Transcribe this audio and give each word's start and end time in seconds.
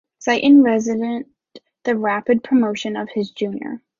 Zieten 0.19 0.63
resented 0.65 1.27
the 1.83 1.95
rapid 1.95 2.43
promotion 2.43 2.95
of 2.95 3.09
his 3.13 3.29
junior. 3.29 3.83